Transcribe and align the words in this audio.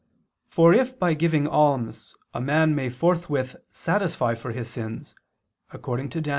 For 0.49 0.73
if 0.73 0.97
by 0.97 1.13
giving 1.13 1.47
alms 1.47 2.15
a 2.33 2.41
man 2.41 2.73
may 2.73 2.89
forthwith 2.89 3.55
satisfy 3.69 4.33
for 4.33 4.51
his 4.51 4.67
sins, 4.67 5.13
according 5.71 6.09
to 6.09 6.21
Dan. 6.21 6.29